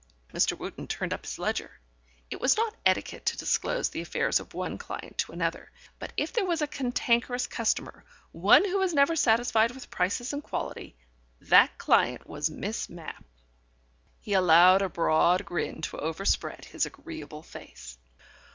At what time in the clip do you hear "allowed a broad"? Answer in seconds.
14.33-15.45